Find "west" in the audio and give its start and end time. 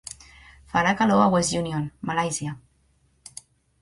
1.35-1.53